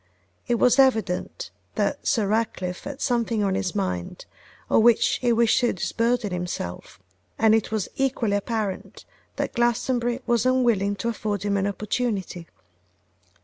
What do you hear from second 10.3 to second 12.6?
unwilling to afford him an opportunity.